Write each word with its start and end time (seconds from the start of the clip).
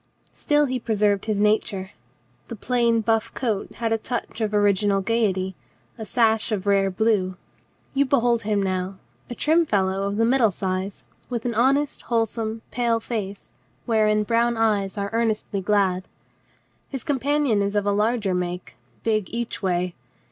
Still 0.33 0.65
he 0.65 0.79
preserved 0.79 1.25
his 1.25 1.39
nature. 1.39 1.91
The 2.47 2.55
plain 2.55 3.01
buff 3.01 3.31
coat 3.35 3.73
had 3.73 3.93
a 3.93 3.99
touch 3.99 4.41
of 4.41 4.51
original 4.51 4.99
gaiety, 4.99 5.55
a 5.95 6.05
sash 6.07 6.51
of 6.51 6.65
rare 6.65 6.89
blue. 6.89 7.37
You 7.93 8.05
behold 8.05 8.41
him 8.41 8.63
now, 8.63 8.97
a 9.29 9.35
trim 9.35 9.63
fellow 9.63 10.01
of 10.01 10.17
the 10.17 10.25
middle 10.25 10.49
size, 10.49 11.05
with 11.29 11.45
an 11.45 11.53
honest, 11.53 12.01
wholesome, 12.01 12.63
pale 12.71 12.99
face, 12.99 13.53
wherein 13.85 14.23
brown 14.23 14.57
eyes 14.57 14.97
are 14.97 15.11
earnestly 15.13 15.61
glad. 15.61 16.07
His 16.89 17.03
com 17.03 17.19
panion 17.19 17.61
is 17.61 17.75
of 17.75 17.85
larger 17.85 18.33
make, 18.33 18.77
big 19.03 19.29
each 19.29 19.61
way. 19.61 19.93